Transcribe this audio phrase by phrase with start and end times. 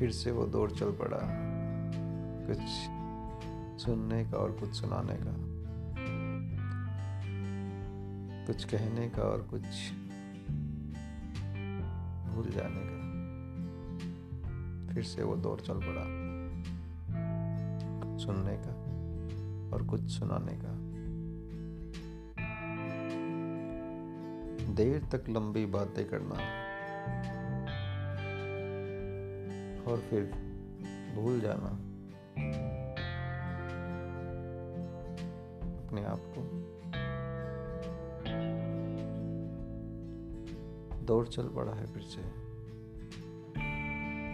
[0.00, 1.18] फिर से वो दौड़ चल पड़ा।
[2.46, 2.58] कुछ
[3.82, 5.34] सुनने का और कुछ सुनाने का।
[8.46, 9.62] कुछ कहने का और कुछ
[12.34, 13.00] भूल जाने का।
[14.94, 16.02] फिर से वो दौड़ चल पड़ा।
[18.18, 18.72] सुनने का
[19.76, 20.90] और कुछ सुनाने का।
[24.72, 26.70] देर तक लंबी बातें करना।
[29.86, 30.24] और फिर
[31.14, 31.90] भूल जाना।
[35.86, 36.70] अपने आप को।
[41.00, 42.20] दौड़ चल पड़ा है फिर से।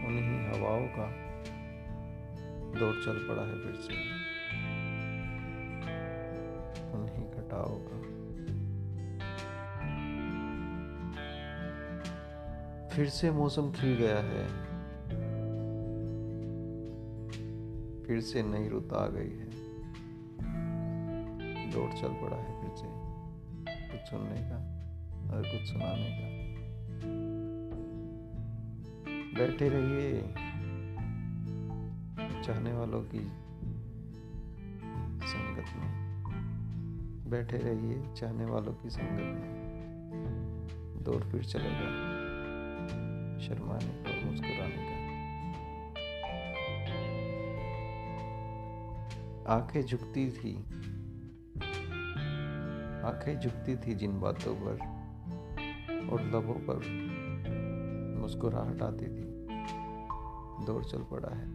[0.06, 1.26] उन्हीं हवाओं का
[2.80, 3.94] दौड़ चल पड़ा है फिर से।
[6.92, 8.16] उन्हीं घटाओं का।
[12.88, 14.75] फिर से मौसम खिल गया है।
[18.06, 19.66] फिर से नई रुत आ गई है।
[21.70, 22.86] दौड़ चल पड़ा है फिर से।
[23.92, 24.76] कुछ सुनने का
[25.34, 26.46] और कुछ सुनाने का।
[29.38, 30.22] बैठे रहिए।
[32.42, 33.20] चाहने वालों की
[35.26, 35.96] संगत में।
[37.30, 39.66] बैठे रहिए चाहने वालों की संगत में।
[41.02, 42.16] दौड़ फिर चलेगा।
[43.38, 44.95] शर्माने का मुस्कुराने का।
[49.48, 50.56] आँखें झुकती थी।
[53.04, 54.72] आँखें झुकती थी जिन बातों पर
[56.12, 56.76] और लबों पर
[58.20, 59.26] मुस्कुराहट आती थी।
[60.66, 61.48] दौड़ चल पड़ा है।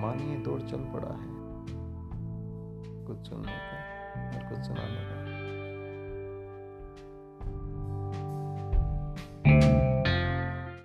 [0.00, 1.38] मानिए दौड़ चल पड़ा है।
[3.06, 5.57] कुछ सुनने का और कुछ सुनाने का।